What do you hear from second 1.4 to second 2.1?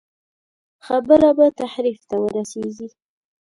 تحریف